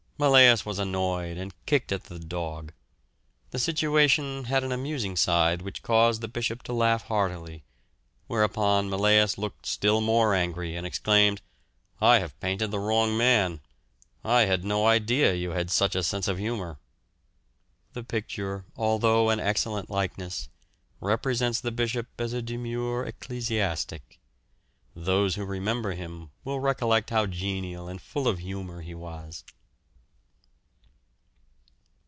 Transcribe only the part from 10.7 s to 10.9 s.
and